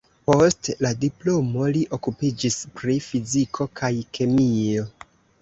[0.27, 4.89] Post la diplomo li okupiĝis pri fiziko kaj kemio.